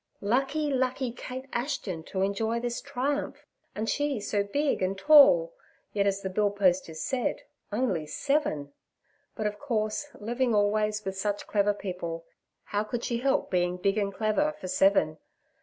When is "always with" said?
10.55-11.19